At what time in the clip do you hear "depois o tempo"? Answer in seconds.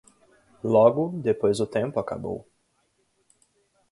1.21-1.99